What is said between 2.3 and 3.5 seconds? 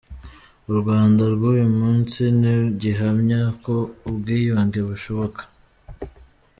ni gihamya